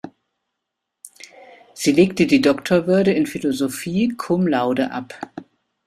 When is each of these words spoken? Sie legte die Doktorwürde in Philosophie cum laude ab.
Sie 1.75 1.91
legte 1.91 2.25
die 2.25 2.41
Doktorwürde 2.41 3.13
in 3.13 3.27
Philosophie 3.27 4.11
cum 4.17 4.47
laude 4.47 4.89
ab. 4.89 5.13